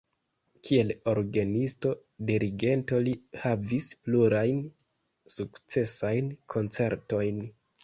Kiel 0.67 0.93
orgenisto, 1.11 1.91
dirigento 2.29 3.03
li 3.09 3.13
havis 3.43 3.91
plurajn 4.07 4.65
sukcesajn 5.39 6.35
koncertojn. 6.57 7.47